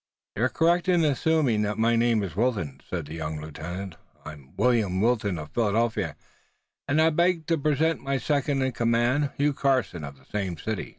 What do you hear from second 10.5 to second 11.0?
city."